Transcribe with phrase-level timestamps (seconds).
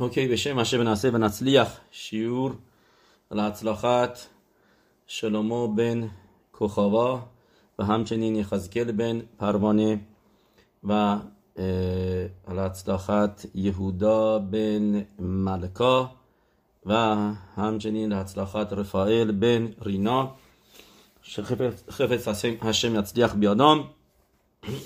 [0.00, 2.50] אוקיי, בשם השם ונעשה ונצליח, שיעור
[3.30, 4.18] להצלחת
[5.06, 6.00] שלמה בן
[6.50, 7.20] כוכבה
[7.78, 9.90] והמצ'נין יחזקאל בן פרוונה
[12.48, 16.04] ולהצלחת יהודה בן מלכה
[16.86, 20.24] והמצ'נין להצלחת רפאל בן רינה
[21.22, 22.28] שחפץ
[22.60, 23.82] השם יצליח בידם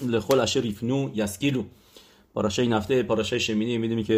[0.07, 1.65] לכל אשר יפנו ישכילו
[2.33, 4.11] פרשי נפתה, פרשי שמיני, הם כ...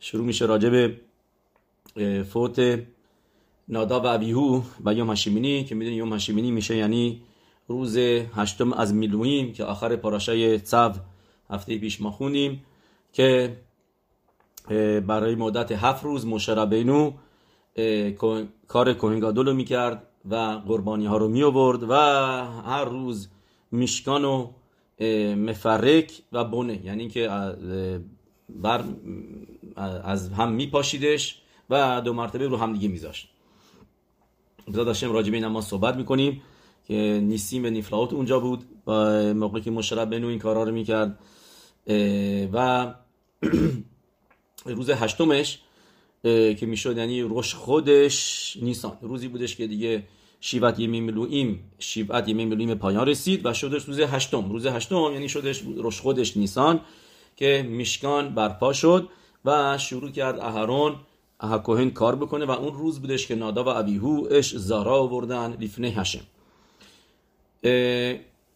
[0.00, 0.96] شروع میشه راجع به
[2.22, 2.80] فوت
[3.68, 7.22] نادا و ابیهو و یوم هشیمینی که می‌دونی یوم هشیمینی میشه یعنی
[7.68, 7.96] روز
[8.34, 10.98] هشتم از میلویم که آخر پاراشای صف
[11.50, 12.64] هفته پیش ما خونیم
[13.12, 13.56] که
[15.06, 17.12] برای مدت هفت روز مشربینو
[18.68, 20.34] کار کوهنگادولو می‌کرد و
[20.66, 21.94] قربانی ها رو می آورد و
[22.62, 23.28] هر روز
[23.72, 24.50] میشکان و
[25.36, 27.30] مفرک و بونه یعنی که
[28.48, 28.84] بر
[30.04, 33.28] از هم میپاشیدش و دو مرتبه رو هم دیگه میذاشت.
[34.68, 36.42] بزاد هاشم راجب این ما صحبت می‌کنیم
[36.84, 38.64] که نیسیم نیفلاوت اونجا بود.
[38.86, 41.18] و موقعی که مشرب بنو این کارا رو می‌کرد.
[42.52, 42.94] و
[44.64, 45.58] روز هشتمش
[46.22, 48.98] که می‌شد یعنی روش خودش نیسان.
[49.02, 50.06] روزی بودش که دیگه
[50.40, 54.52] شیوت یمی ملویم شیوت یمی ملویم پایان رسید و شدش روز هشتم.
[54.52, 56.80] روز هشتم یعنی شدش روش خودش نیسان.
[57.36, 59.08] که میشکان برپا شد
[59.44, 60.94] و شروع کرد اهرون
[61.40, 65.88] اهکوهن کار بکنه و اون روز بودش که نادا و ابیهو اش زارا آوردن لیفنه
[65.88, 66.24] هشم.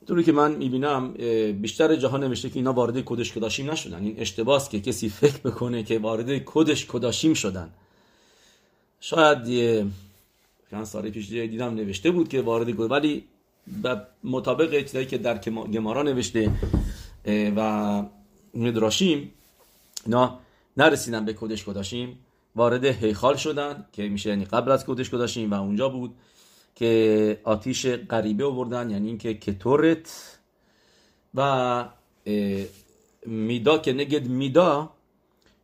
[0.06, 1.12] طوری که من می‌بینم
[1.52, 4.04] بیشتر جهان نوشته که اینا وارد کدش کداشیم نشدن.
[4.04, 7.70] این اشتباس که کسی فکر بکنه که وارد کدش کداشیم شدن.
[9.00, 9.86] شاید یه
[10.70, 13.24] چند سال پیش دیدم نوشته بود که وارد کد ولی
[14.24, 16.50] مطابق چیزایی که در گمارا نوشته
[17.56, 18.02] و
[18.54, 19.32] مدراشیم
[20.06, 20.38] اینا
[20.76, 22.18] نرسیدن به کدش کداشیم
[22.56, 26.14] وارد هیخال شدن که میشه یعنی قبل از کدش کداشیم و اونجا بود
[26.74, 30.38] که آتیش غریبه آوردن یعنی اینکه کتورت
[31.34, 31.84] و
[33.26, 34.90] میدا که نگد میدا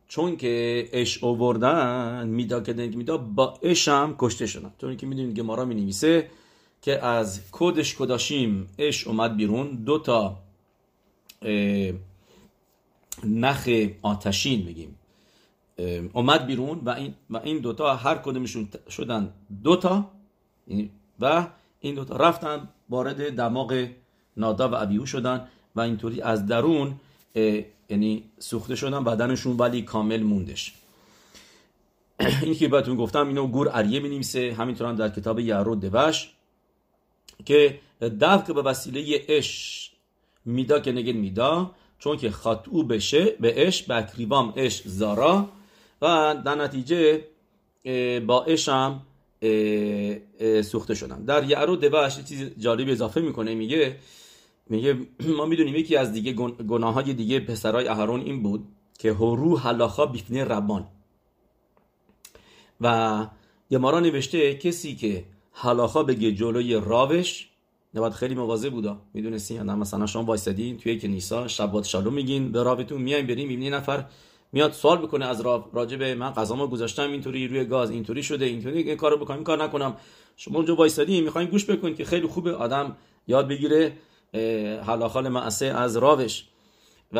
[0.07, 4.71] چون که اش آوردن میدا که نگد میدا با اش هم کشته شدن.
[4.81, 6.29] چون که می‌دونید گمارا می نویسه
[6.81, 9.75] که از کدش کداشیم اش اومد بیرون.
[9.75, 10.37] دو تا
[13.23, 13.69] نخ
[14.01, 14.95] آتشین بگیم
[16.13, 19.33] اومد بیرون و این و این دوتا هر کدومشون شدن
[19.63, 20.11] دوتا.
[21.19, 21.47] و
[21.79, 23.87] این دوتا رفتن وارد دماغ
[24.37, 26.99] نادا و ابیو شدن و اینطوری از درون
[27.89, 30.73] یعنی سوخته شدن بدنشون ولی کامل موندش.
[32.43, 36.31] این که بهتون گفتم اینو گور اریه می نویسه همینطور هم در کتاب یارو دوش
[37.45, 37.79] که
[38.21, 39.91] دفق به وسیله اش
[40.45, 45.49] میدا که نگه میدا چون که خاطو بشه به اش بکریبام اش زارا.
[46.01, 47.23] و در نتیجه
[48.19, 49.01] با اش هم
[50.61, 53.97] سوخته شدن در یعرو دوش چیز جالبی اضافه می‌کنه میگه
[54.69, 54.97] میگه
[55.37, 56.33] ما می‌دونیم یکی از دیگه
[56.67, 58.67] گناه های دیگه پسرای اهرون این بود
[58.99, 60.87] که هرو حلاخا بیفنه ربان.
[62.81, 63.27] و
[63.71, 67.49] گمارا نوشته کسی که حلاخا بگه جلوی راوش
[67.93, 69.01] نباید خیلی مواظب بودا.
[69.13, 73.47] می‌دونستی؟ یا نه مثلا شما وایسادین توی کنیسا شبات شالوم میگین به راوتون میایم بریم
[73.47, 74.05] می‌بینی نفر
[74.51, 78.45] میاد سوال بکنه از راو راجع به من غذامو گذاشتم اینطوری روی گاز اینطوری شده
[78.45, 79.97] اینطوری این کارو بکنم کار نکنم.
[80.35, 82.97] شما اونجا وایسادین می‌خواین گوش بکنید که خیلی خوبه آدم
[83.27, 83.93] یاد بگیره
[84.85, 86.45] حلاخال معسه از راوش
[87.13, 87.19] و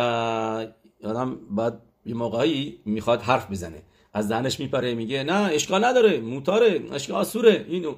[1.04, 3.84] آدم بعد یه موقعی می‌خواد حرف بزنه.
[4.14, 7.96] از دهنش میپره میگه نه اشکال نداره موتاره اشکال آسوره اینو.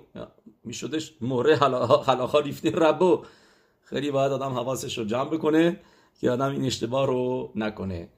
[0.63, 3.23] میشدش موره حلاخا ریفته ربو
[3.83, 5.79] خیلی باید آدم حواسش رو جمع بکنه
[6.21, 8.09] که آدم این اشتباه رو نکنه.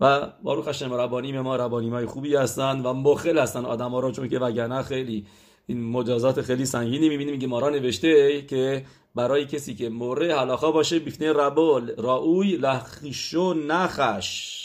[0.00, 4.10] و باروخ هشم ربانی ما ربانی های خوبی هستن و مخل هستن آدم ها رو
[4.10, 5.26] چون که وگرنه خیلی
[5.66, 7.38] این مجازات خیلی سنگینی می‌بینیم.
[7.38, 14.60] که مارا نوشته که برای کسی که موره حلاخا باشه بیفنه ربول راوی لخیشو نخش.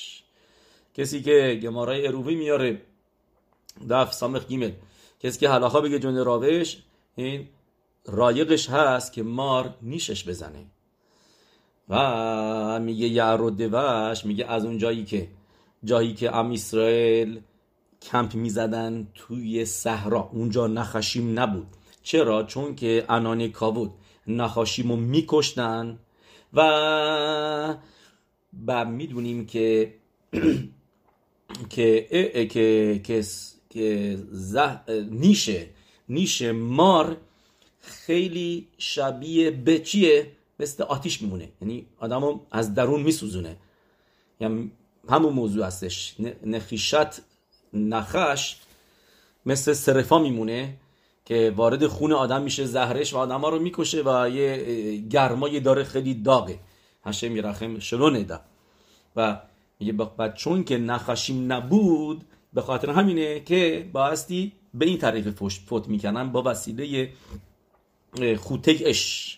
[0.94, 2.82] کسی که گمارای ارووی میاره.
[3.90, 4.72] دف سامخ گیمل.
[5.20, 6.78] کسی که حلاخا بگه جون راوش
[7.16, 7.47] این
[8.06, 10.66] رایقش هست که مار نیشش بزنه.
[11.90, 15.28] و میگه یعرو دوش میگه از اون جایی که
[15.84, 17.41] جایی که ام اسرائیل
[18.02, 21.67] کمپ می‌زدن توی صحرا اونجا نخشیم نبود.
[22.03, 23.91] چرا؟ چون که انان کاود
[24.28, 26.00] نخاشیم رو میکشتن
[26.53, 26.61] و
[28.68, 29.85] و می‌دونیم که
[32.52, 33.23] که که
[33.70, 34.18] که
[35.11, 35.70] نیشه.
[36.09, 37.17] نیش مار
[37.79, 41.49] خیلی شبیه به چیه؟ مثل آتیش میمونه.
[41.61, 43.57] یعنی آدمو از درون میسوزونه.
[44.40, 44.72] یعنی
[45.09, 46.16] همون موضوع هستش.
[46.46, 47.22] نخیشت
[47.73, 48.55] نخش
[49.46, 50.78] مثل سرفا میمونه
[51.25, 55.84] که وارد خون آدم میشه زهرش و آدم ها رو می‌کشه و یه گرمای داره
[55.84, 56.59] خیلی داغه.
[57.05, 58.40] هشم یرخم شلو نده
[59.16, 59.41] و
[59.79, 59.93] میگه
[60.35, 66.43] چون که نخشیم نبود به خاطر همینه که بایستی به این طریق فوت می‌کنن با
[66.45, 67.09] وسیله
[68.37, 69.37] خوته اش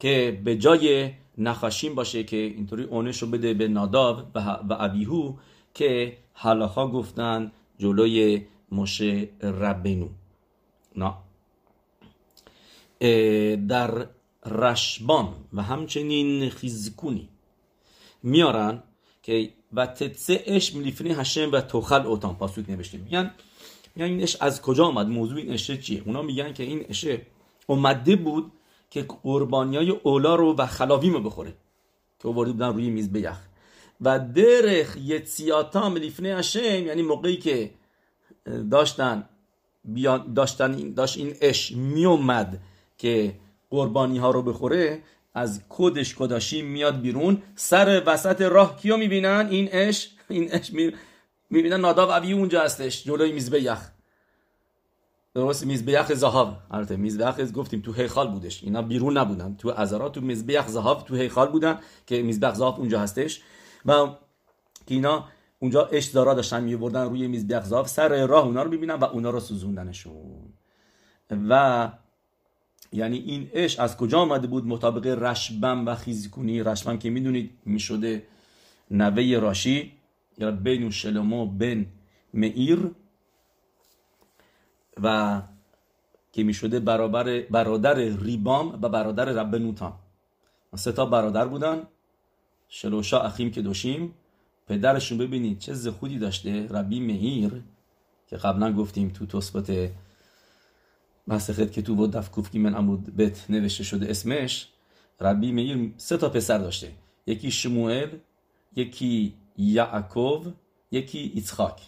[0.00, 5.34] که به جای نخشیم باشه که اینطوری اونش رو بده به ناداب و ابیهو
[5.74, 10.08] که حلاخا گفتن جلوی مشه ربنو
[10.96, 11.14] نه
[13.68, 14.06] در
[14.46, 17.28] رشبام و همچنین خیزکونی
[18.22, 18.82] میارن
[19.22, 22.98] که و تتسه اش ملیفنی هشم و توخل اوتان پاسوک نوشته.
[22.98, 23.30] میگن
[23.96, 27.20] میگن این اش از کجا آمد؟ موضوع این اشه چیه؟ اونا میگن که این اشه
[27.66, 28.52] اومده بود
[28.90, 31.54] که قربانی های اولا رو و خلاویم رو بخوره.
[32.22, 33.38] که آورده بودن روی میز بیخ
[34.00, 37.70] و درخ یتسیاتا ملیفنه هشم یعنی موقعی که
[38.70, 39.28] داشتن
[40.36, 42.60] داشتن داشت این اش میومد
[42.98, 43.34] که
[43.70, 45.02] قربانی ها رو بخوره
[45.34, 47.42] از کدش کداشی میاد بیرون.
[47.54, 50.92] سر وسط راه کیو می‌بینن؟ این اش این اش می...
[51.50, 53.90] می‌بینن ناداب ابی اونجا هستش جلوی میزبه یخ.
[55.34, 58.64] درست؟ میزبه یخ زهاب البته میزبه یخ گفتیم تو هیخال بودش.
[58.64, 59.56] اینا بیرون نبودن.
[59.56, 63.42] تو ازرا تو میزبه یخ زهاب تو هیخال بودن که میزبه یخ زهاب اونجا هستش.
[63.86, 64.06] و
[64.86, 65.24] اینا
[65.58, 69.30] اونجا اش دارا داشتن میبردن روی میزبه یخ سر راه اونا رو ببینن و اونا
[69.30, 70.52] رو سوزوندنشون.
[71.48, 71.92] و
[72.92, 78.22] یعنی این اش از کجا آمده بود؟ مطابق رشبم و خیزیکونی رشبم که می‌دونید می‌شده
[78.90, 79.92] نوه راشی.
[80.40, 81.86] یا بین شلمو بن
[82.34, 82.90] مئیر
[85.02, 85.42] و
[86.32, 89.92] که می‌شده برابر برادر ریبام و برادر رب نوتان
[90.74, 91.82] سه تا برادر بودن
[92.68, 94.14] شلوشا اخیم که دوشیم
[94.66, 97.62] پدرشون ببینید چه زخودی داشته ربی مهیر
[98.26, 99.90] که قبلا گفتیم تو توسبت
[101.26, 104.68] مسخت که تو بود دف من عمود بت نوشته شده اسمش
[105.20, 106.92] ربی میر سه تا پسر داشته
[107.26, 108.08] یکی شموئل
[108.76, 110.46] یکی یعقوب
[110.90, 111.82] یکی ایتخاک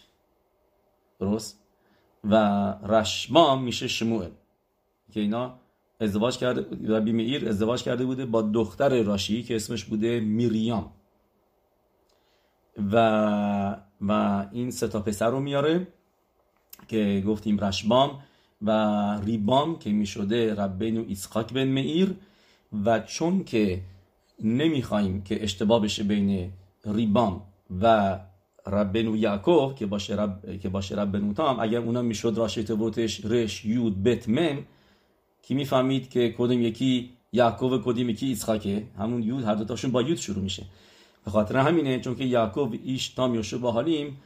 [1.20, 1.58] درست
[2.24, 2.34] و
[2.86, 4.30] رشمام میشه شموئل
[5.12, 5.58] که اینا
[6.00, 10.92] ازدواج کرده ربی میر ازدواج کرده بوده با دختر راشی که اسمش بوده میریام.
[12.92, 15.86] و و این سه تا پسر رو میاره
[16.88, 18.22] که گفتیم رشمام
[18.62, 18.70] و
[19.20, 22.16] ریبام که می شده ربین و بن مئیر.
[22.84, 23.82] و چون که
[24.44, 26.52] نمی‌خوایم که اشتباه بشه بین
[26.84, 27.42] ریبام
[27.80, 28.18] و
[28.66, 33.24] ربن و یعقوب که باشه رب که باشه ربن تام اگر اونا می‌شد راشت بوتش
[33.24, 34.58] رش یود بت مم
[35.42, 40.02] کی می‌فهمید که کدوم یکی یعقوب کدوم یکی ایسخاکه همون یود هر دو تاشون با
[40.02, 40.62] یود شروع میشه.
[41.24, 44.16] به خاطر همینه چون که یعقوب ایش تام یوشو با حالیم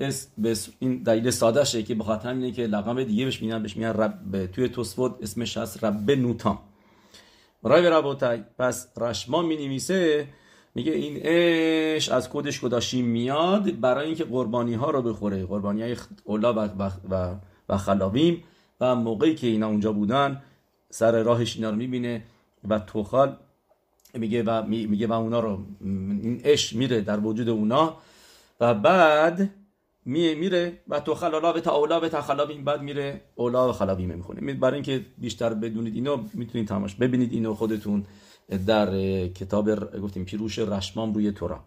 [0.00, 3.76] اس بس این دلیل ساده شه که بخاطر اینه که لقب دیگه بهش میگن بهش
[3.76, 6.58] میگن رب توی توسفود اسمش هست رب نوتام
[7.62, 10.28] رای ربوتای پس رشما می نویسه
[10.76, 11.20] میگه این
[11.96, 15.46] اش از کدش کداشی میاد برای اینکه قربانی ها رو بخوره.
[15.46, 16.58] قربانی های اولا و,
[17.10, 17.34] و,
[17.68, 18.44] و, خلاویم
[18.80, 20.42] و موقعی که اینا اونجا بودن
[20.90, 22.22] سر راهش اینا رو می‌بینه
[22.68, 23.36] و توخال
[24.14, 27.96] میگه و میگه و اونا رو این اش میره در وجود اونا
[28.60, 29.50] و بعد
[30.04, 33.72] می میره و تو خلالا و تا اولا و تا این بعد میره اولا و
[33.72, 34.54] خلاوی می‌خونه.
[34.54, 38.04] برای اینکه بیشتر بدونید اینو می‌تونید تماش ببینید اینو خودتون.
[38.48, 41.60] در کتاب گفتیم پیروش رشمام روی تورا.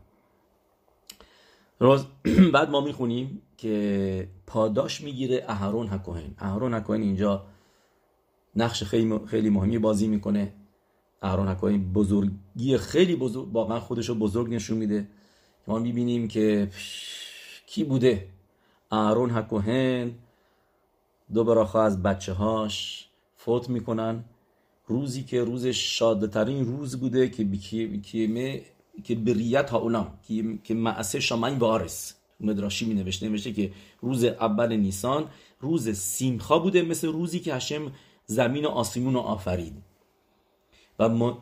[1.79, 2.05] روز
[2.53, 7.45] بعد ما می‌خونیم که پاداش می‌گیره اهرون هکوهن اهرون هکوهن اینجا
[8.55, 8.83] نقش
[9.27, 10.53] خیلی مهمی بازی می‌کنه.
[11.21, 15.07] اهرون هکوهن بزرگی خیلی بزرگ واقعا خودش رو بزرگ نشون میده.
[15.67, 16.71] ما می‌بینیم که
[17.65, 18.29] کی بوده؟
[18.89, 20.11] آرون هکوهن
[21.33, 24.23] دو براخا از بچه هاش فوت می‌کنن.
[24.89, 27.47] روزی که روز شادترین روز بوده که
[28.03, 28.63] که
[29.03, 30.19] که بریت ها اولام
[30.63, 35.29] که معسه شامن وارس مدراشی می نوشته نوشته که روز اول نیسان
[35.59, 37.91] روز سیمخا بوده مثل روزی که هشم
[38.25, 39.73] زمین و آسیمون رو آفرید.
[40.99, 41.33] و,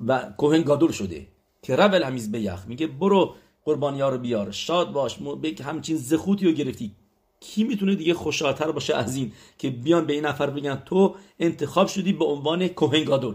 [0.00, 1.26] و کوهن گادور شده
[1.62, 6.46] که رول همیز بیخ میگه برو قربانی ها رو بیار شاد باش به همچین زخوتی
[6.46, 6.94] رو گرفتی.
[7.42, 11.88] کی می‌تونه دیگه خوشحالتر باشه از این که بیان به این نفر بگن تو انتخاب
[11.88, 13.34] شدی به عنوان کوهن گادول؟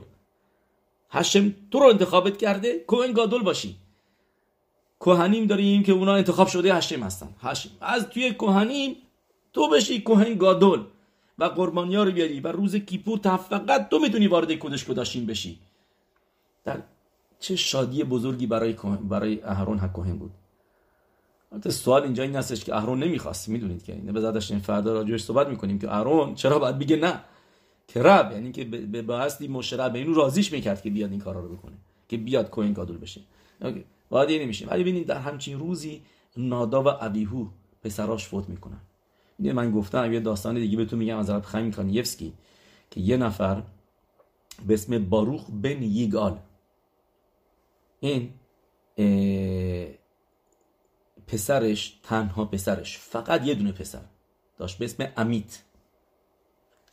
[1.09, 3.75] هشم تو رو انتخابت کرده کوهن گادول باشی.
[4.99, 7.29] کوهنیم داریم که اونا انتخاب شده هشم هستن.
[7.41, 8.95] هشم از توی کوهنیم
[9.53, 10.83] تو بشی کوهن گادول
[11.39, 15.59] و قربانی ها رو بیاری و روز کیپور فقط تو می‌تونی وارد کدش کداشین بشی.
[16.65, 16.81] در
[17.39, 18.75] چه شادی بزرگی برای
[19.09, 20.31] برای اهرون کوهن بود.
[21.51, 25.23] البته سوال اینجا این هستش که اهرون نمی‌خواست می‌دونید که اینه به این فردا راجعش
[25.23, 27.21] صحبت می‌کنیم که اهرون چرا باید بگه نه؟
[27.87, 31.55] که رب یعنی که به باستی مشرب اینو راضیش می‌کرد که بیاد این کارا رو
[31.55, 31.75] بکنه
[32.07, 33.21] که بیاد کوین گادول بشه.
[33.61, 36.01] اوکی وارد نمیشه ولی ببینید در همچین روزی
[36.37, 37.45] نادا و ابیهو
[37.83, 38.81] پسراش فوت می‌کنن.
[39.39, 42.33] این من گفتم یه داستان دیگه بهتون میگم از رب کانیفسکی
[42.91, 43.63] که یه نفر
[44.67, 46.39] به اسم باروخ بن یگال
[47.99, 48.29] این
[51.27, 54.01] پسرش تنها پسرش فقط یه دونه پسر
[54.57, 55.63] داشت به اسم امیت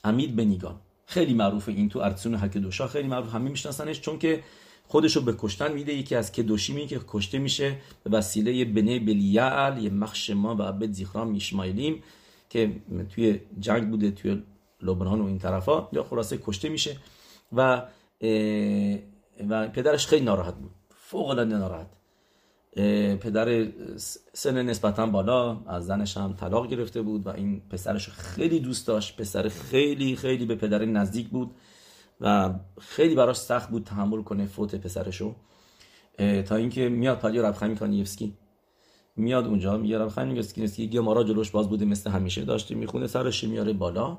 [0.04, 3.34] امید بنیگان خیلی معروفه این تو ارتسون هکدوشا خیلی معروف.
[3.34, 4.42] همه میشناسنش چون که
[4.86, 9.90] خودشو به کشتن میده یکی از کدوشیمی که کشته میشه به وسیله بنه بلیعل یه
[9.90, 12.02] مخشما و عبد زیخرام میشمایلیم
[12.48, 12.76] که
[13.14, 14.42] توی جنگ بوده توی
[14.82, 15.88] لبنان و این طرفا.
[15.92, 16.96] یا خلاصه کشته میشه
[17.52, 17.82] و
[19.48, 20.70] و پدرش خیلی ناراحت بود.
[20.96, 22.03] فوق العاده ناراحت.
[23.20, 23.66] پدر
[24.32, 29.16] سن نسبتا بالا از زنش هم طلاق گرفته بود و این پسرش خیلی دوست داشت.
[29.16, 31.50] پسر خیلی خیلی به پدر نزدیک بود
[32.20, 35.34] و خیلی براش سخت بود تحمل کنه فوت پسرشو.
[36.46, 38.36] تا اینکه میاد پالی ربخمی کانیفسکی
[39.16, 42.74] میاد اونجا میگه ربخمی کانیفسکی گمارا جلوش باز بوده مثل همیشه داشته.
[42.74, 44.18] می‌خونه سرش میاره بالا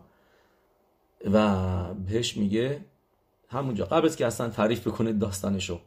[1.34, 2.86] و بهش میگه
[3.50, 5.80] همونجا قبل که اصلا تعریف بکنه داستانشو.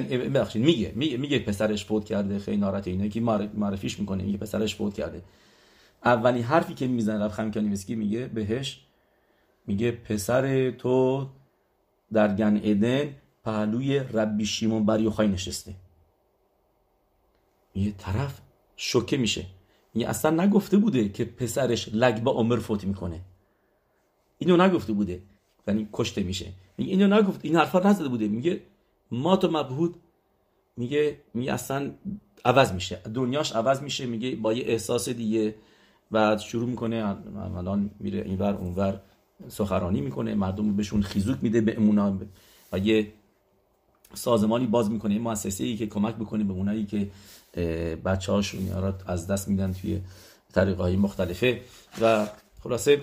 [0.00, 4.74] ببخشید میگه میگه میگه پسرش فوت کرده خیلی ناراحت اینه که معرفیش می‌کنه میگه پسرش
[4.74, 5.22] فوت کرده.
[6.04, 8.80] اولین حرفی که می‌زنه رب خمیکانی میگه بهش
[9.66, 11.26] میگه پسر تو
[12.12, 15.74] در گن ادن پهلوی ربی شیمون بریوخای نشسته.
[17.74, 18.40] یه طرف
[18.76, 19.46] شوکه میشه.
[19.94, 23.20] میگه اصلا نگفته بوده که پسرش لگ با عمر فوت می‌کنه.
[24.38, 25.22] اینو نگفته بوده.
[25.68, 26.46] یعنی کشته میشه.
[26.78, 28.28] میگه اینو نگفت این حرفا نزده بوده.
[28.28, 28.60] میگه
[29.12, 29.94] ما تو مبهود
[30.76, 31.90] میگه میگه اصلا
[32.44, 32.96] عوض میشه.
[33.14, 35.54] دنیاش عوض میشه میگه با یه احساس دیگه
[36.12, 37.16] و شروع می‌کنه
[37.56, 39.00] الان میره اینور اونور
[39.48, 42.18] سخرانی می‌کنه مردم بهشون خیزوک میده به امونا
[42.72, 43.12] و یه
[44.14, 47.10] سازمانی باز می‌کنه مؤسسه ای که کمک بکنه به اونایی که
[48.04, 50.00] بچه هاشون از دست میدن توی
[50.52, 51.60] طریقه های مختلفه.
[52.00, 52.26] و
[52.62, 53.02] خلاصه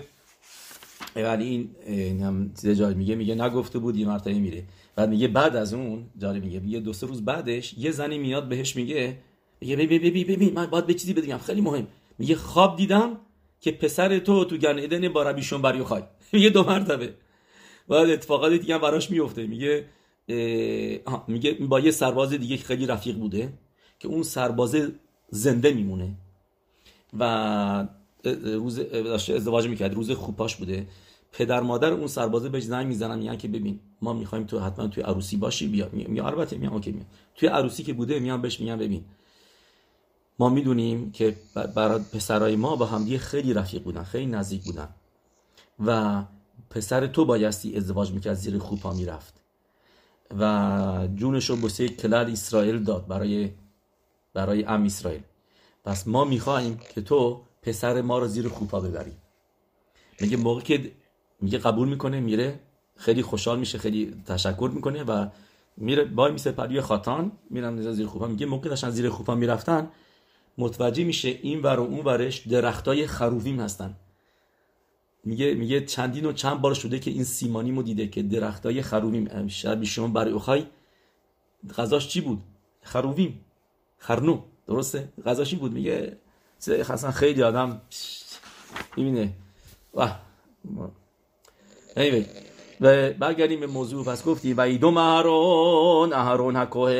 [1.16, 4.64] ولی این هم جای میگه میگه نگفته بود یه مرتبه میره.
[4.96, 8.48] بعد میگه بعد از اون جالب میگه یه دو سه روز بعدش یه زنی میاد
[8.48, 9.18] بهش میگه
[9.60, 11.86] میگه ببین ببین ببین من باید به چیزی بگم خیلی مهم.
[12.18, 13.16] میگه خواب دیدم
[13.60, 16.02] که پسر تو تو گن ادن با ربیشون بریو خای.
[16.32, 17.14] میگه دو مرتبه.
[17.88, 19.46] بعد اتفاقات دیگه هم براش میفته.
[19.46, 19.84] میگه
[21.28, 23.52] میگه با یه سرباز دیگه خیلی رفیق بوده
[23.98, 24.76] که اون سرباز
[25.30, 26.16] زنده میمونه.
[27.18, 27.86] و
[28.24, 29.94] روز ازدواج می‌کرد.
[29.94, 30.86] روز خوباش بوده.
[31.32, 35.02] پدر مادر اون سربازه بهش زنگ می‌زنن میگن که ببین ما می‌خوایم تو حتما توی
[35.02, 37.06] عروسی باشی بیا میگه البته میگم اوکی میام.
[37.34, 39.04] توی عروسی که بوده میان بهش میگن ببین.
[40.38, 41.36] ما می‌دونیم که
[41.74, 44.88] برای پسرای ما با هم خیلی رفیق بودن خیلی نزدیک بودن.
[45.86, 46.22] و
[46.70, 49.34] پسر تو بایستی ازدواج می‌کرد زیر خوپا می‌رفت.
[50.38, 53.50] و جونش رو بسه کلال اسرائیل داد برای
[54.34, 55.22] برای ام اسرائیل.
[55.84, 59.12] پس ما می‌خوایم که تو پسر ما رو زیر خوپا ببری.
[60.20, 60.92] میگه موقع که
[61.40, 62.60] میگه قبول می‌کنه میره
[62.96, 65.28] خیلی خوشحال میشه خیلی تشکر می‌کنه و
[65.76, 68.26] میره بای میسه پروی خاتان میرن زیر خوپا.
[68.26, 69.88] میگه موقع داشتن زیر خوپا می‌رفتن
[70.58, 73.96] متوجه میشه این ور و اون ورش درختای خروویم هستن.
[75.24, 79.48] میگه میگه چندین و چند بار شده که این سیمانی مو دیده که درختای خروویم
[79.48, 80.66] شبی شما برای اخای.
[81.76, 82.42] غذاش چی بود؟
[82.82, 83.44] خروویم
[83.98, 84.42] خرنو.
[84.66, 86.16] درسته؟ غذاشی بود؟ میگه
[86.68, 87.80] اصلا خیلی آدم
[88.96, 89.32] می‌بینه.
[89.94, 90.08] و
[92.00, 92.24] anyway.
[92.80, 94.04] و برگردیم به موضوع.
[94.04, 96.96] پس گفتی و ایدو اهرون اهرون هکوهن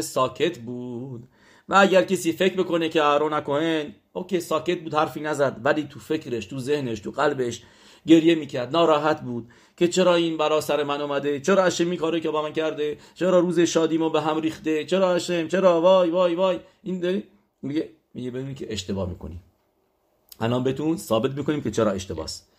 [0.00, 1.28] ساکت بود.
[1.68, 6.00] و اگر کسی فکر بکنه که اهرون هکوهن اوکی ساکت بود حرفی نزد ولی تو
[6.00, 7.62] فکرش تو ذهنش تو قلبش
[8.06, 12.20] گریه می‌کرد ناراحت بود که چرا این برا سر من اومده؟ چرا هشم این کاره
[12.20, 16.34] که با من کرده؟ چرا روز شادیمو به هم ریخته؟ چرا هشم چرا؟ وای وای
[16.34, 16.58] وای.
[16.82, 17.22] این داری؟
[17.62, 19.40] میگه میگه ببینید که اشتباه می‌کنی.
[20.40, 22.53] الان بهتون ثابت می‌کنیم که چرا اشتباهست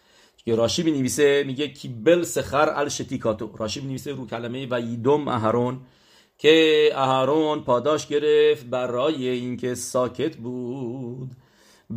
[0.45, 5.27] که راشی نویسه میگه کی بل سخر ال شتیکاتو راشی نویسه رو کلمه و یدوم
[5.27, 5.81] اهرون
[6.37, 11.31] که اهرون پاداش گرفت برای اینکه ساکت بود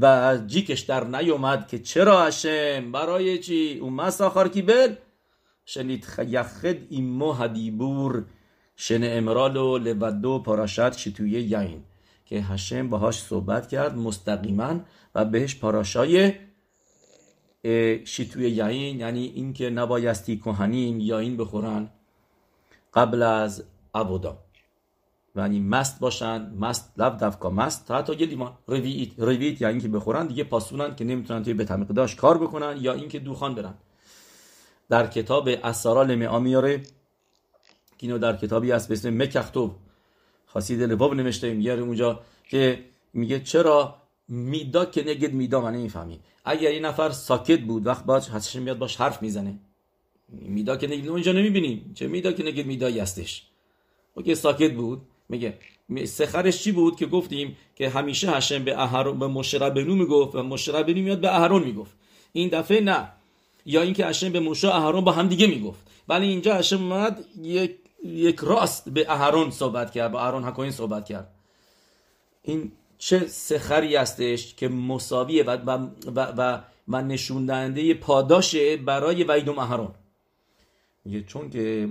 [0.01, 4.95] و جیکش در نیومد که چرا هشم برای چی؟ اون مساخار کی بل؟
[5.65, 8.25] شنید خیخد ایمو هدیبور
[8.77, 11.85] شن امرالو لودو پاراشت شتوی یین
[12.25, 14.81] که هشم باهاش صحبت کرد مستقیما
[15.15, 16.33] و بهش پاراشای
[18.05, 21.91] شیتوی یعین یعنی اینکه نبایستی کهنیم یا این بخورن
[22.95, 24.39] قبل از عبودا
[25.37, 27.91] یعنی مست باشن مست لب دفکا مست.
[27.91, 32.17] حتی یه لیوان رویت رویت یعنی اینکه بخورن دیگه پاسونن که نمی‌تونن توی به داشت
[32.17, 33.75] کار بکنن یا اینکه دوخان برن.
[34.89, 36.83] در کتاب اسرار لمعا میاره
[37.99, 39.77] اینو در کتابی هست به اسم مکختوب
[40.47, 43.97] خاصید لباب نوشته میاره اونجا که میگه چرا
[44.29, 46.21] میدا نگید میدا من نمی‌فهمی.
[46.45, 49.59] اگر این نفر ساکت بود وقت باش هستش میاد باش حرف می‌زنه.
[50.29, 53.47] میدا که نگید اونجا نمی‌بینیم چه میدا که نگید میدایی هستش.
[54.15, 55.59] اوکی ساکت بود میگه
[56.05, 61.03] سخرش چی بود که گفتیم که همیشه هشم به اهرون به مشربنو می‌گفت و مشربنو
[61.03, 61.97] میاد به اهرون می‌گفت.
[62.33, 63.09] این دفعه نه.
[63.67, 65.81] یا اینکه هشم به موشا اهرون با هم دیگه می‌گفت.
[66.09, 71.07] ولی اینجا هشم اومد یک یک راست به اهرون صحبت کرد با اهرون حکوین صحبت
[71.07, 71.35] کرد.
[72.43, 79.25] این چه سخری هستش که مساویه و, و, و, و, و نشون دهنده پاداشه برای
[79.25, 79.95] ویدوم اهرون
[81.05, 81.89] میگه چون که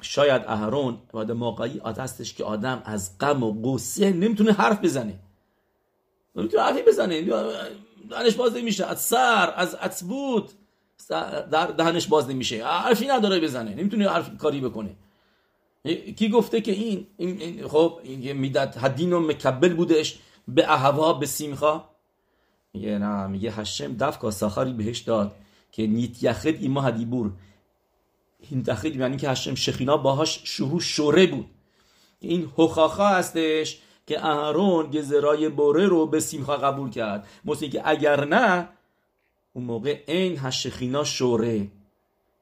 [0.00, 5.18] شاید اهرون و موقعی هستش که آدم از غم و قصه نمی‌تونه حرف بزنه.
[6.36, 7.22] نمی‌تونه حرفی بزنه.
[8.10, 8.86] دهنش باز نمیشه.
[8.86, 10.52] از سر از عصبوت
[11.50, 12.64] در دهنش باز نمیشه.
[12.66, 13.74] حرفی نداره بزنه.
[13.74, 14.96] نمی‌تونه حرف کاری بکنه.
[16.16, 21.26] کی گفته که این, این خب این میدت حدین و مکبل بودش به اهوا به
[21.26, 21.84] سیمخا.
[22.74, 25.34] میگه نه میگه هشم دفکا ساخاری بهش داد
[25.72, 27.32] که نیت یخد ایما هدیبور
[28.50, 31.46] این تخیل یعنی که هشم شخینا باهاش شهو شوره بود.
[32.20, 37.28] این هخاخا هستش که اهرون گزرای بوره رو به سیمخا قبول کرد.
[37.44, 38.68] مثل که اگر نه
[39.52, 41.68] اون موقع این هشخینا شوره.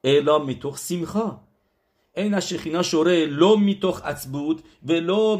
[0.03, 1.39] الا میتوخ سیمخا.
[2.15, 4.01] این هشخینا شوره لو میتوخ
[4.31, 5.37] بود و لو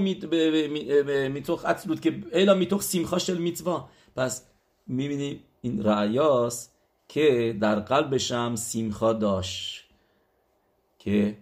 [1.29, 4.45] میتوخ بود که الا میتوخ سیمخا شل میتوا پس
[4.87, 6.69] می‌بینیم این رعیاس
[7.07, 9.85] که در قلبشم سیمخا داشت
[10.99, 11.37] که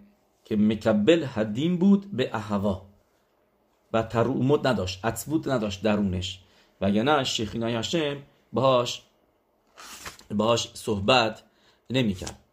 [0.45, 2.85] که مکبل حدیم بود به اهوا
[3.93, 6.39] و ترومت نداشت عطبوت نداشت درونش
[6.81, 8.17] و نه شیخینای هشم
[8.53, 9.01] باهاش
[10.31, 11.43] باهاش صحبت
[11.89, 12.48] نمی‌کرد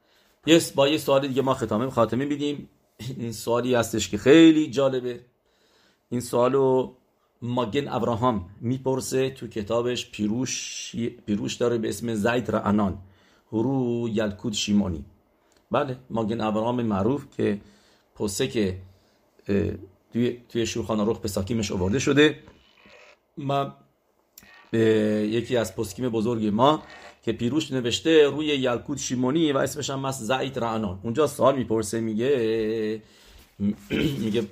[0.46, 2.68] یه با یه سوال دیگه ما ختامه خاتمه میدیم.
[3.18, 5.20] این سوالی هستش که خیلی جالبه.
[6.08, 6.92] این سوالو
[7.42, 10.92] ماگن ابراهام می‌پرسه تو کتابش پیروش
[11.26, 12.98] پیروش داره به اسم زید رعنان
[13.52, 15.04] هرو یلکود شیمانی
[15.70, 17.60] بله ماگن ابراهام معروف که
[18.48, 18.78] که
[20.12, 21.28] توی توی شورخانه روخ به
[21.70, 22.38] آورده شده.
[23.36, 23.74] ما
[24.72, 26.82] یکی از پسکیم بزرگ ما
[27.26, 31.00] که پیروش نوشته روی یلکود شیمونی و اسمش هم هست زعید رعنان.
[31.02, 33.02] اونجا سوال می‌پرسه میگه
[34.22, 34.46] میگه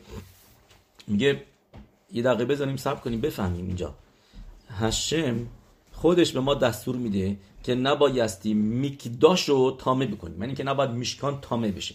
[1.06, 1.42] میگه
[2.12, 3.94] یه دقیقه بزنیم سب کنیم بفهمیم اینجا.
[4.68, 5.46] هشم
[5.92, 10.42] خودش به ما دستور میده که نبایستی میکداش رو تامه بکنیم.
[10.42, 11.94] یعنی که نباید میشکان تامه بشه.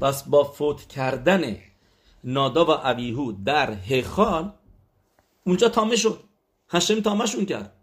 [0.00, 1.56] پس با فوت کردن
[2.24, 4.52] نادا و عبیهو در هخال
[5.46, 6.20] اونجا تامه شد.
[6.68, 7.81] هشم تامهشون کرد.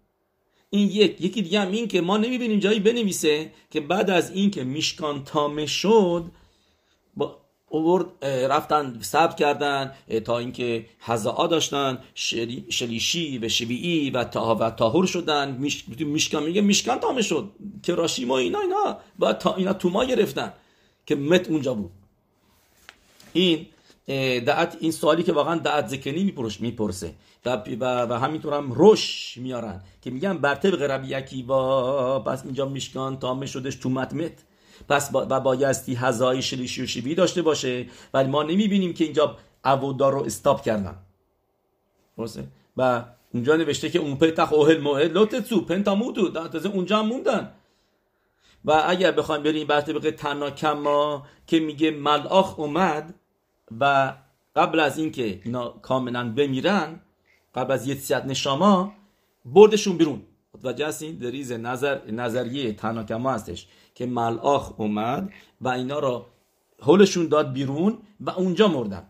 [0.69, 4.51] این یک یکی دیگه هم این که ما نمی‌بینیم جایی بنویسه که بعد از این
[4.51, 6.25] که میشکان تامه شد
[7.15, 7.37] با
[7.69, 9.93] اوورد رفتن ثبت کردن
[10.25, 12.03] تا اینکه حزاء داشتن
[12.69, 15.83] شلیشی و شبیعی و تا و تاهور شدن میش...
[15.99, 17.51] میشکان میگه میشکان تامه شد.
[17.83, 20.53] کراشی ما اینا اینا بعد تا اینا تو ما گرفتن
[21.05, 21.91] که مت اونجا بود.
[23.33, 23.65] این
[24.45, 27.13] دعت این سوالی که واقعا دعت زکنی می‌پرسه.
[27.45, 27.57] و,
[28.09, 33.45] و, همینطور هم روش میارن که میگن بر طبق ربی با پس اینجا میشکان تامه
[33.45, 34.43] شدش تو متمت.
[34.89, 39.37] پس با و بایستی هزای شلیشی و شیبی داشته باشه ولی ما نمی‌بینیم که اینجا
[39.63, 40.95] عودا رو استاپ کردن.
[42.77, 46.31] و اونجا نوشته که اون پتخ اوهل موهل لوتتسو پنتا موتو
[46.73, 47.51] اونجا هم موندن.
[48.65, 53.13] و اگر بخوایم بریم بر طبق تناکما که میگه ملاخ اومد
[53.79, 54.13] و
[54.55, 56.99] قبل از اینکه اینا کاملا بمیرن
[57.55, 58.93] قبل از یه نشاما
[59.45, 60.21] بردشون بیرون.
[60.53, 66.25] متوجه هستین؟ دریز نظر نظریه تناکما هستش که ملاخ اومد و اینا را
[66.81, 69.03] حلشون داد بیرون و اونجا مردن.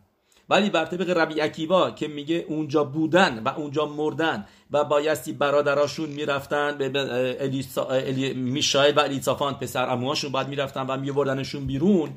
[0.49, 6.10] ولی بر طبق ربی اکیوا که میگه اونجا بودن و اونجا مردن و بایستی برادراشون
[6.10, 12.10] می‌رفتن به میشایل و الیصافان پسر اموهاشون باید می‌رفتن و میوردنشون بیرون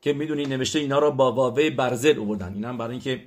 [0.00, 2.18] که می‌دونی نوشته اینا را با واوه برزل
[2.54, 3.22] اینا هم برای اینکه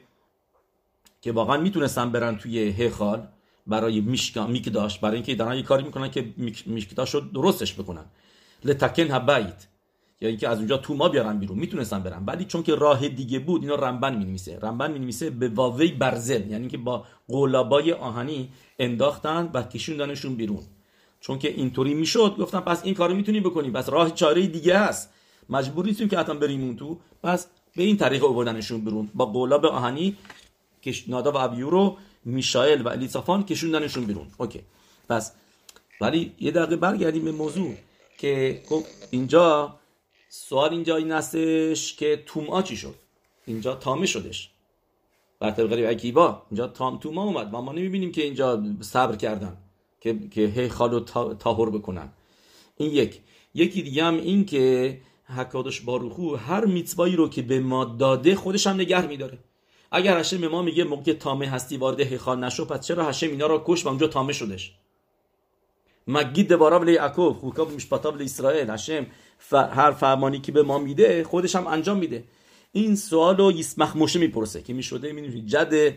[1.22, 3.28] که واقعا می‌تونستن برن توی هخال
[3.68, 4.02] برای
[4.48, 6.34] میکداش برای اینکه دارن یه کاری می‌کنن که
[6.66, 8.06] میکداش رو درستش بکنن.
[8.66, 9.68] لتکن هبایت.
[10.22, 11.60] یا اینکه از اونجا تو ما بیارن بیرون.
[11.60, 12.24] می‌تونستن برن.
[12.26, 14.60] ولی چون که راه دیگه بود اینا رنبن می‌نویسه.
[14.62, 16.52] رنبن می‌نویسه به واوی برزل.
[16.52, 18.50] یعنی که با قولابای آهنی
[18.80, 20.64] انداختن و کشوندنشون بیرون.
[21.20, 23.72] چون که اینطوری می‌شد گفتن پس این کارو می‌تونی بکنی.
[23.72, 25.14] پس راه چاره دیگه هست.
[25.50, 27.00] مجبور که حتما بریم اون تو.
[27.24, 29.10] پس به این طریق آوردنشون بیرون.
[29.14, 30.18] با قولاب آهنی
[31.08, 34.28] ناداب و ابیو رو میشائل و الیصافان کشوندنشون بیرون.
[34.38, 34.62] اوکی.
[35.10, 35.32] پس
[36.02, 37.76] ولی یه دقیقه برگردیم به موضوع
[38.18, 39.76] که خب اینجا
[40.30, 42.96] سوال اینجا این هستش که تومعا چی شد.
[43.46, 44.50] اینجا تامه شدش.
[45.40, 47.54] بر طبق عکیبا اینجا تام توما اومد.
[47.54, 49.58] و ما نمی‌بینیم که اینجا صبر کردن
[50.02, 51.00] که که هی خالو
[51.34, 52.10] تاهر بکنن.
[52.78, 53.22] این یک.
[53.54, 54.98] یکی دیگه هم این که
[55.38, 59.38] حکادش باروخو هر میتوایی رو که به ما داده خودش هم نگه میداره.
[59.92, 63.48] اگر هشم به ما میگه موقع تامه هستی وارد هیخال نشو پس چرا هشم اینا
[63.48, 64.74] رو کش و اونجا تامه شدش؟
[66.08, 69.06] مگید دوارا بلی یعقوب خوکاب مشپتا بلی اسرائیل هشم
[69.52, 72.24] هر فرمانی که به ما میده خودش هم انجام میده.
[72.72, 75.94] این سوال رو یسمخ موشه می‌پرسه که می‌شده می‌دونی جد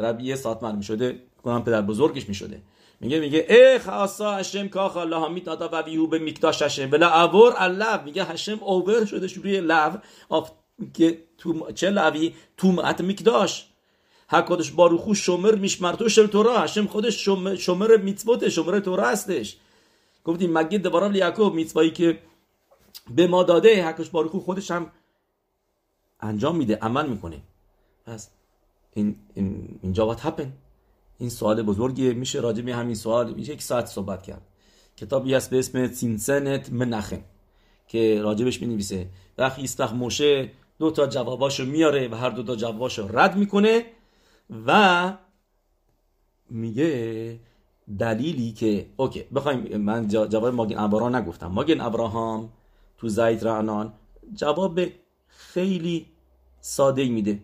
[0.00, 2.62] ربیه ساتمر می‌شده کنم پدر بزرگش می‌شده.
[3.00, 6.88] میگه میگه ای خاصا هشم کاخ الله همیت نادا و ویهو به میکداش هشم.
[6.92, 9.90] ولی اور اللو میگه هشم اوور شده روی لو
[11.74, 13.66] چه لوی؟ تومعت میکداش
[14.28, 16.58] حکادش باروخو شمر میشمرتو شل تورا.
[16.58, 19.56] هشم خودش شمر, شمر میتوته شمر تورا هستش.
[20.24, 22.18] گفتیم مگید دوارا لیاکوب میتوایی که
[23.10, 24.90] به ما داده حکاش باروخو خودش هم
[26.20, 27.42] انجام میده عمل می‌کنه.
[28.06, 28.30] پس
[28.94, 30.52] این, این اینجا وات هپن
[31.18, 32.12] این سوال بزرگیه.
[32.12, 34.42] میشه راجع به همین سوال یک ساعت صحبت کرد.
[34.96, 37.22] کتابی هست به اسم سینسنت منخم
[37.88, 39.08] که راجبش می نویسه
[39.38, 43.84] وقتی ایستخ موشه دو تا جواباشو میاره و هر دو تا جواباشو رد می‌کنه
[44.66, 45.12] و
[46.50, 47.40] میگه
[47.98, 51.46] دلیلی که اوکی بخوایم من جواب ماگن ابرا نگفتم.
[51.46, 52.52] ماگن ابراهام
[52.98, 53.92] تو زید رعنان
[54.34, 54.80] جواب
[55.26, 56.06] خیلی
[56.60, 57.42] ساده میده.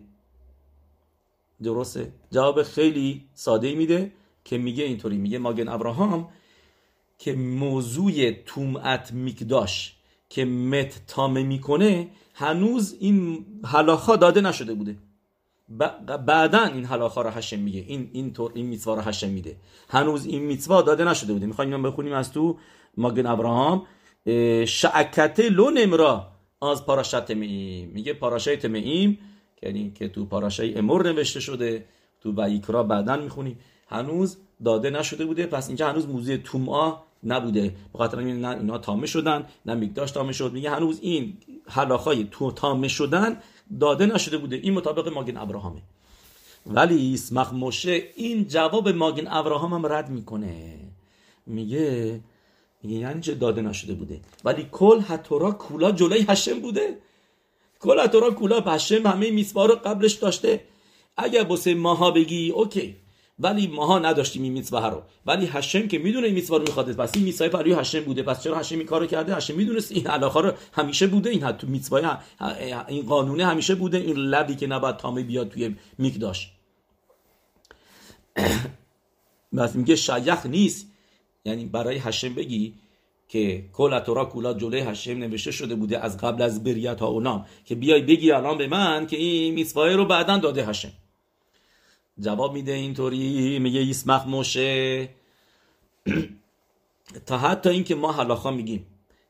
[1.63, 4.11] درسته؟ جواب خیلی ساده میده
[4.43, 6.29] که میگه اینطوری میگه ماگن ابراهام
[7.17, 9.95] که موضوع تومعت میکداش
[10.33, 14.95] که مت تامه می‌کنه هنوز این حلاخا داده نشده بوده.
[16.25, 17.85] بعدا این حلاخا رو هشم میگه.
[17.87, 19.55] این این طور این میتوا رو هشم میده.
[19.89, 21.45] هنوز این میتوا داده نشده بوده.
[21.45, 22.57] می‌خوایم اینو بخونیم از تو
[22.97, 23.85] ماگن ابراهام.
[24.65, 26.27] شعکته لو نمرا
[26.61, 29.19] از پاراشت می میگه پاراشت میم
[29.63, 31.85] یعنی که تو پاراشای امور نوشته شده.
[32.21, 35.45] تو ویکرا بعدا می‌خونی هنوز داده نشده بوده.
[35.45, 37.75] پس اینجا هنوز موزه تومآ نبوده.
[37.93, 40.53] به خاطر نه اینا تامه شدن نه میگداش تامه شد.
[40.53, 43.37] میگه هنوز این حلاخای تو تامه شدن
[43.79, 44.55] داده نشده بوده.
[44.55, 45.81] این مطابق ماگن ابراهامه.
[46.65, 50.79] ولی اسمخ موشه این جواب ماگن ابراهام هم رد می‌کنه.
[51.47, 52.19] میگه
[52.83, 56.97] میگه یعنی چه داده نشده بوده؟ ولی کل حتورا کولا جلوی هشم بوده.
[57.79, 60.61] کل تورا کولا هشم همه میسوا رو قبلش داشته.
[61.17, 62.95] اگر بسه ماها بگی اوکی.
[63.43, 65.03] ولی ماها نداشتیم این رو.
[65.25, 68.23] ولی هشم که می‌دونه این میتوا رو می‌خواد پس این میتوا پروی هشم بوده.
[68.23, 71.29] پس چرا هشم این کارو کرده؟ هشم می‌دونست این علاقه رو همیشه بوده.
[71.29, 72.17] این تو میتوا
[72.87, 73.97] این قانونه همیشه بوده.
[73.97, 76.51] این لبی که نباید تامه بیاد توی میکداش
[79.57, 80.87] بس میگه شیخ نیست.
[81.45, 82.73] یعنی برای هشم بگی
[83.27, 87.45] که کل تورا کولا جلوی هشم نوشته شده بوده از قبل از بریت ها اونام
[87.65, 90.91] که بیای بگی الان به من که این میسوای رو بعدا داده هشم
[92.19, 95.09] جواب میده اینطوری میگه ایسمخ موشه.
[97.25, 98.85] تا حتی اینکه ما حلاخا میگیم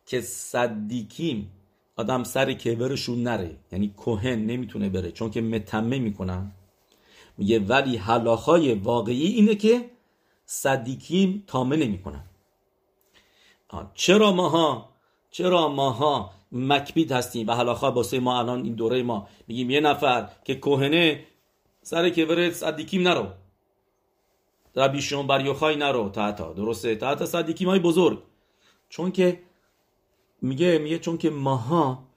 [0.05, 1.51] که صدیکیم
[1.95, 3.57] آدم سر کبرشون نره.
[3.71, 6.51] یعنی کوهن نمی‌تونه بره چون که متمه می‌کنن.
[7.37, 9.89] میگه ولی حلاخای واقعی اینه که
[10.45, 12.23] صدیکیم تامه نمی‌کنن.
[13.93, 14.89] چرا ماها؟
[15.31, 20.29] چرا ماها مکبید هستیم و حلاخا باسه ما الان این دوره ما؟ میگیم یه نفر
[20.43, 21.25] که کوهنه
[21.83, 23.27] سر کبر صدیکیم نرو.
[24.75, 26.95] ربی شون بر یوخای نرو تحتا درسته.
[26.95, 28.19] تحتا صدیکیم های بزرگ.
[28.89, 29.39] چون که
[30.41, 32.07] میگه میگه چون که ماها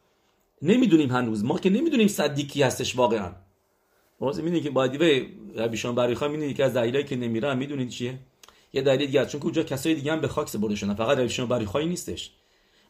[0.63, 1.45] نمی‌دونیم هنوز.
[1.45, 3.33] ما که نمی‌دونیم صدیکی هستش واقعا.
[4.21, 5.27] درسته؟ می‌دونی که باید به
[5.57, 7.59] ربی شون بر یوخای می‌دونی که از دلیلایی که نمیرن.
[7.59, 8.19] می‌دونید چیه؟
[8.73, 10.95] یه دلیل دیگه چون که اونجا کسای دیگه هم به خاک سپرده شدن.
[10.95, 12.33] فقط ربی شون بر نیستش.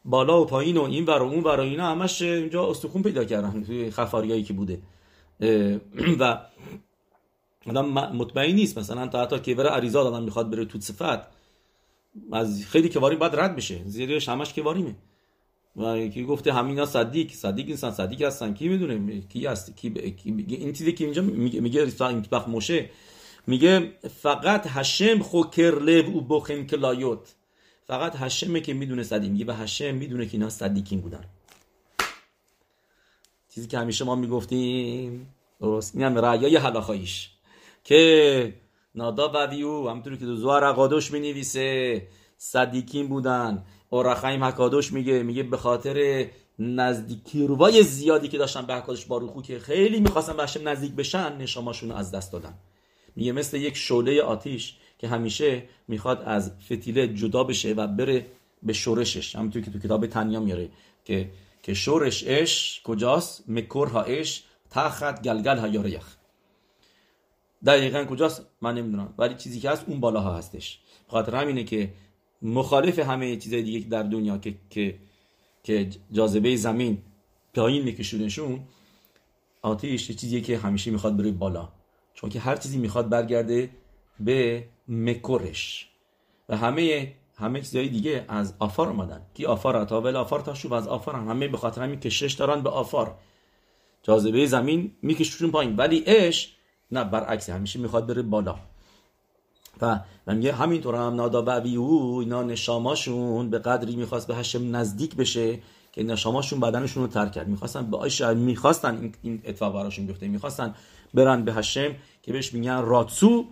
[0.05, 3.25] بالا و پایین و این ور و اون ور و اینا همش اینجا استخون پیدا
[3.25, 3.63] کردن.
[3.63, 4.81] توی خفاریایی که بوده.
[6.19, 6.37] و
[7.65, 8.77] آدم مطمئن نیست.
[8.77, 11.27] مثلا تا حتی که بره عریضا آدم می‌خواد بره تو صفت
[12.31, 13.83] از خیلی کواریم باید رد بشه.
[13.85, 14.95] زیرش همش کواریمه
[15.75, 17.31] و کی گفته همینا صدیق.
[17.31, 18.53] صدیق انسان صدیق هستن.
[18.53, 19.97] کی می‌دونه؟ کی هست کی, ب...
[19.99, 21.85] کی این چیزی که اینجا میگه میگه
[22.31, 22.89] بخ موشه.
[23.47, 27.35] میگه فقط هشم خوکر لب و بخن کلایوت
[27.87, 29.31] فقط هشمه که می‌دونه صدیق.
[29.31, 31.25] میگه و هشم می‌دونه که اینا صدیقین بودن.
[33.55, 35.33] چیزی که همیشه ما می‌گفتیم.
[35.61, 35.95] درست.
[35.95, 37.29] این هم رعیای حلاخاییش.
[37.83, 38.53] که
[38.95, 42.07] نادا و ویو همطوری که دو زوار اقادوش می نویسه
[42.37, 43.63] صدیکین بودن.
[43.89, 46.27] اورخایم حکادوش میگه میگه به خاطر
[46.59, 51.37] نزدیکی روای زیادی که داشتن به حکادش باروخو که خیلی می‌خواستن به هشم نزدیک بشن
[51.37, 52.53] نشاماشون از دست دادن.
[53.15, 58.25] میگه مثل یک شعله آتیش که همیشه می‌خواد از فتیله جدا بشه و بره
[58.63, 59.35] به شورشش.
[59.35, 60.69] همونطور که تو کتاب تنیا میاره
[61.05, 61.29] که
[61.67, 66.15] که شورش اش کجاست؟ مکور ها اش تخت گلگل ها یاریخ
[67.65, 69.13] دقیقا کجاست؟ من نمی‌دونم.
[69.17, 70.79] ولی چیزی که هست اون بالاها هستش.
[71.07, 71.93] خاطر همینه که
[72.41, 74.99] مخالف همه چیزای دیگه در دنیا که که
[75.63, 76.97] که جاذبه زمین
[77.53, 78.59] پایین میکشونشون
[79.61, 81.69] آتیش چیزیه که همیشه می‌خواد بره بالا.
[82.13, 83.69] چون که هر چیزی می‌خواد برگرده
[84.19, 85.89] به مکورش
[86.49, 89.21] و همه همه چیزای دیگه از آفار اومدن.
[89.33, 91.29] کی آفار تا ول آفار تا شوب از آفار هم.
[91.29, 93.15] همه به خاطر همین کشش دارن به آفار.
[94.03, 95.75] جاذبه زمین میکششون پایین.
[95.75, 96.55] ولی اش
[96.91, 98.55] نه برعکس همیشه می‌خواد بره بالا.
[99.81, 105.15] و میگه همینطور هم نادا و او اینا نشاماشون به قدری می‌خواست به هشم نزدیک
[105.15, 105.59] بشه
[105.91, 107.47] که نشاماشون بدنشون رو ترک کرد.
[107.47, 110.27] می‌خواستن به آیش می‌خواستن این اتفاق براشون بیفته.
[110.27, 110.75] می‌خواستن
[111.13, 113.45] برن به هشم که بهش میگن راتسو.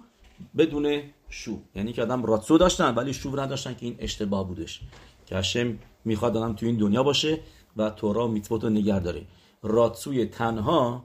[0.57, 1.57] بدون شو.
[1.75, 4.81] یعنی که آدم راتسو داشتن ولی شو نداشتن که این اشتباه بودش.
[5.25, 7.39] که هشم می‌خواد آدم تو این دنیا باشه
[7.77, 9.21] و تورا میتوت رو نگر داره.
[9.63, 11.03] راتسوی تنها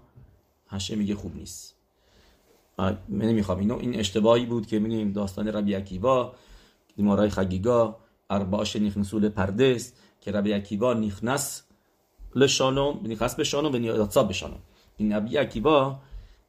[0.69, 1.77] هشم میگه خوب نیست.
[2.79, 3.59] من نمی‌خوام.
[3.59, 6.33] اینو این اشتباهی بود که میگیم داستان ربی عکیبا
[6.97, 7.97] دیمارای خگیگا
[8.31, 11.63] ارباش نیخنسول پردس که ربی عکیبا نیخنس
[12.35, 14.59] لشانم نیخنس به شانم و نیادسا به شانم
[14.97, 15.99] این ربی عکیبا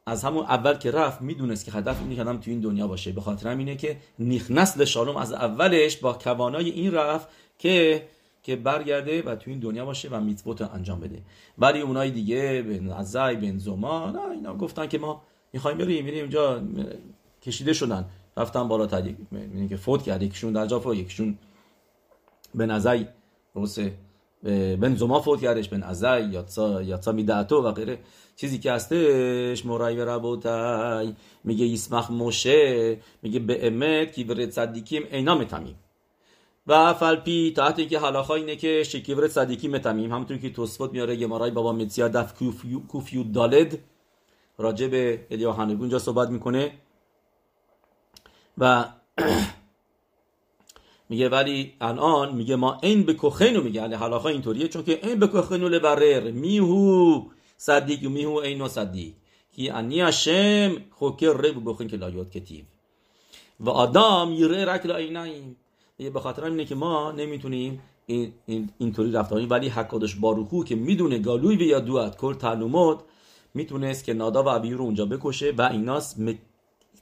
[0.06, 3.12] از همون اول که رفت می‌دونست که هدف اینه که آدم تو این دنیا باشه.
[3.12, 7.28] به خاطر اینه که نیخنس لشانم از اولش با کوانای این رفت
[7.60, 8.08] که
[8.44, 11.22] که برگرده و تو این دنیا باشه و میتبوت انجام بده.
[11.58, 15.22] ولی اونای دیگه بن عزای بن زما نه اینا گفتن که ما
[15.54, 16.62] می‌خوایم بریم میریم اونجا
[17.42, 18.06] کشیده شدن.
[18.38, 20.24] رفتن بالا تدیک یعنی که فوت کرد.
[20.24, 21.38] یکیشون در جا فوت یکیشون
[22.56, 23.06] به نزای
[23.54, 23.78] روس
[24.44, 28.00] بن زما فوت کردش بن ازای یاتسا یاتسا میدعتو و غیره.
[28.36, 35.04] چیزی که هستش مرای و ربوتای میگه یسمخ موشه میگه به امت کی برد صدیکیم
[35.12, 35.76] اینا متمیم
[36.68, 41.52] و فلپی تحت اینکه حلاخا اینه که شکیور صدیکی متمیم همونطور که توسفت میاره گمارای
[41.52, 42.44] بابا متسیا دف
[42.88, 43.78] کوفیو دالد
[44.58, 46.72] راجع به الیا هنگون جا صحبت می‌کنه.
[48.58, 48.86] و
[51.12, 53.16] میگه ولی الان میگه ما این به
[53.64, 53.82] میگه.
[53.82, 57.22] علی حلاخا اینطوریه چون که این به کخینو لبرر میهو
[57.58, 59.14] صدیق میهو اینو صدیق.
[59.56, 62.66] کی انی هشم خوکر رب بخین که لایات کتیب.
[63.60, 65.56] و آدم یره رکل ایناییم
[65.98, 71.20] میگه به خاطر اینه که ما نمی‌تونیم این اینطوری رفتاری ولی حکادش باروخو که می‌دونه
[71.20, 73.00] گالوی و یا دوات کل تعلومات
[73.54, 76.34] می‌تونست که نادا و ابیو رو اونجا بکشه و ایناس م...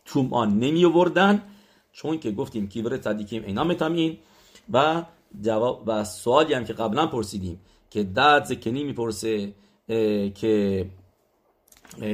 [0.06, 1.44] توم آن نمی آوردن
[1.92, 4.18] چون که گفتیم کیور صدیکیم اینا متامین
[4.74, 5.04] و
[5.42, 9.54] جواب و سوالی هم که قبلا پرسیدیم که داد زکنی می‌پرسه
[10.36, 10.86] که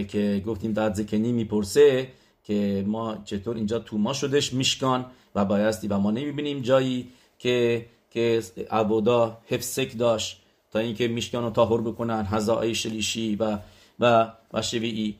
[0.07, 2.07] که گفتیم داد زکنی می‌پرسه
[2.43, 7.07] که ما چطور اینجا توما شدش میشکان و بایستی و ما نمی‌بینیم جایی
[7.39, 13.57] که که عبودا حفظک داشت تا اینکه میشکان رو تاهر بکنن هزای شلیشی و
[13.99, 15.15] و و شویی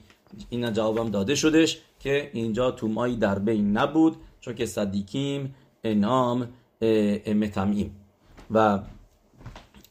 [0.49, 4.15] این جوابم داده شدش که اینجا تومایی در بین نبود.
[4.45, 6.47] چون که صدیکیم انام
[7.27, 7.95] متمیم
[8.51, 8.79] و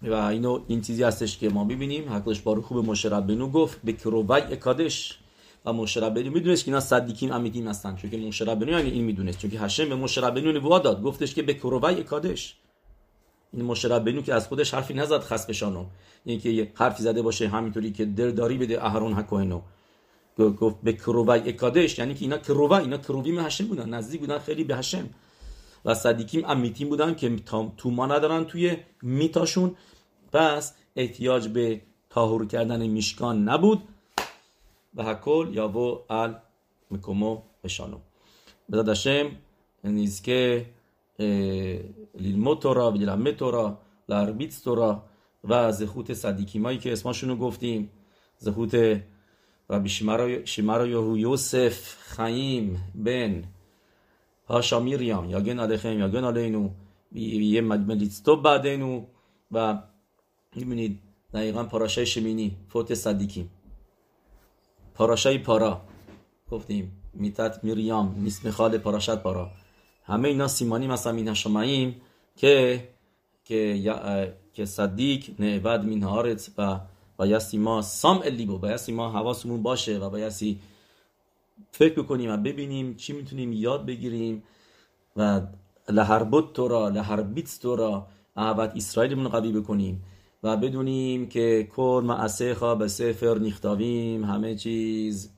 [0.02, 4.42] و اینو این چیزی هستش که ما ببینیم حقش بارو خوب مشربنو گفت به کروبای
[4.42, 5.18] اکادش
[5.64, 7.96] و مشربنو می‌دونست که اینا صدیکیم امیدین هستن.
[7.96, 9.38] چون که مشربنو یعنی این می‌دونست.
[9.38, 11.02] چون که هشم به مشربنو نبوت داد.
[11.02, 12.56] گفتش که به کروبای اکادش
[13.52, 15.84] این مشربنو که از خودش حرفی نزد خس بشانو
[16.24, 19.60] این که یه حرفی زده باشه همینطوری که درداری بده اهرون حکوهنو
[20.38, 24.64] گفت به کروبای اکادش یعنی که اینا کروبای اینا کروبیم هشم بودن نزدیک بودن خیلی
[24.64, 25.10] به هشم.
[25.84, 27.36] و صدیکیم امیتیم بودن که
[27.76, 29.76] توما ندارن توی میتاشون.
[30.32, 33.82] پس احتیاج به تاهور کردن میشکان نبود.
[34.94, 36.34] و هکل یا و ال
[36.90, 37.98] مکومو بشانو.
[38.72, 39.30] بزاد هشم
[39.84, 40.66] نیزکه
[42.14, 45.02] للمد تورا و للمد تورا لاربیت تورا
[45.44, 47.90] و زخوت صدیکیمایی که اسمشون گفتیم.
[48.38, 49.00] زخوت
[50.44, 53.44] شمارا یهو یوسف خیم بن
[54.46, 56.70] پاشا میریام یاگن علیخیم یاگن علیנו
[57.12, 59.04] یه ملیتستو بعدینو
[59.52, 59.78] و
[60.56, 61.00] می‌بینید
[61.34, 63.50] دقیقا پاراشای شمینی فوت صدیکیم
[64.94, 65.80] پاراشای پارا
[66.50, 69.50] گفتیم میتت میریام نیست میخال پاراشت پارا
[70.04, 72.00] همه اینا سیمانی مثلا این شماییم
[72.36, 72.88] که
[73.44, 76.80] که که صدیق نعبد مین هارت و
[77.16, 80.60] بایستی ما سام الیبو بایستی ما حواسمون باشه و بایستی
[81.72, 84.42] فکر بکنیم و ببینیم چی می‌تونیم یاد بگیریم
[85.16, 85.40] و
[85.88, 90.02] لهربوت تو را لهربیت تو را احبت اسرائیلمون قوی بکنیم
[90.42, 95.30] و بدونیم که کل معسه خواه به سفر نیختاویم همه چیز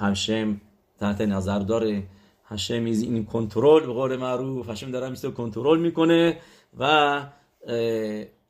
[0.00, 0.60] هشم
[1.00, 2.06] تحت نظر داره.
[2.44, 6.38] هشم این کنترل به قول معروف هشم داره میسته کنترل می‌کنه
[6.78, 7.22] و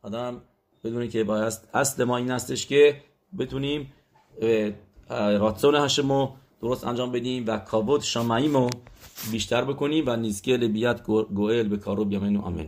[0.03, 0.43] آدم
[0.85, 3.01] بدونه که باید اصل ما این هستش که
[3.39, 3.93] بتونیم
[5.11, 6.29] راتسون هشمو
[6.63, 8.71] درست انجام بدیم و کابوت شامعیمو
[9.33, 11.03] بیشتر بکنیم و نیزکه لبیت
[11.35, 12.67] گوئل به کارو بیامنو آمین.